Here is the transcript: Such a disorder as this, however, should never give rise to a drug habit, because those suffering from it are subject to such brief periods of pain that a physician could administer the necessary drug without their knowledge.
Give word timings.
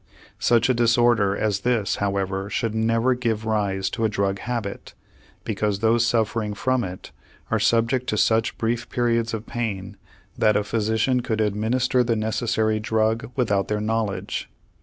Such 0.39 0.67
a 0.67 0.73
disorder 0.73 1.37
as 1.37 1.59
this, 1.59 1.97
however, 1.97 2.49
should 2.49 2.73
never 2.73 3.13
give 3.13 3.45
rise 3.45 3.87
to 3.91 4.03
a 4.03 4.09
drug 4.09 4.39
habit, 4.39 4.95
because 5.43 5.77
those 5.77 6.03
suffering 6.03 6.55
from 6.55 6.83
it 6.83 7.11
are 7.51 7.59
subject 7.59 8.07
to 8.07 8.17
such 8.17 8.57
brief 8.57 8.89
periods 8.89 9.31
of 9.31 9.45
pain 9.45 9.97
that 10.39 10.57
a 10.57 10.63
physician 10.63 11.19
could 11.21 11.39
administer 11.39 12.03
the 12.03 12.15
necessary 12.15 12.79
drug 12.79 13.29
without 13.35 13.67
their 13.67 13.79
knowledge. 13.79 14.49